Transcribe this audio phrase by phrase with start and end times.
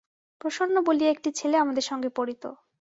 [0.41, 2.43] প্রসন্ন বলিয়া একটি ছেলে আমার সঙ্গে পড়িত।